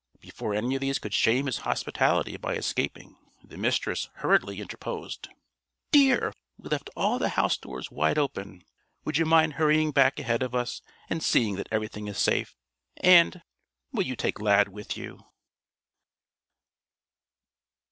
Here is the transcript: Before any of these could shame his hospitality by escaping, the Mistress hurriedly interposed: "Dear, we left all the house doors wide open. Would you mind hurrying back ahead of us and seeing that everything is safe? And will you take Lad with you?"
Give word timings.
Before 0.19 0.55
any 0.55 0.73
of 0.73 0.81
these 0.81 0.97
could 0.97 1.13
shame 1.13 1.45
his 1.45 1.59
hospitality 1.59 2.35
by 2.35 2.55
escaping, 2.55 3.17
the 3.43 3.55
Mistress 3.55 4.09
hurriedly 4.15 4.59
interposed: 4.59 5.29
"Dear, 5.91 6.33
we 6.57 6.69
left 6.71 6.89
all 6.95 7.19
the 7.19 7.29
house 7.37 7.55
doors 7.55 7.91
wide 7.91 8.17
open. 8.17 8.63
Would 9.05 9.17
you 9.19 9.27
mind 9.27 9.53
hurrying 9.61 9.91
back 9.91 10.17
ahead 10.19 10.41
of 10.41 10.55
us 10.55 10.81
and 11.07 11.21
seeing 11.21 11.55
that 11.57 11.67
everything 11.69 12.07
is 12.07 12.17
safe? 12.17 12.55
And 12.97 13.43
will 13.91 14.01
you 14.07 14.15
take 14.15 14.41
Lad 14.41 14.69
with 14.69 14.97
you?" 14.97 15.19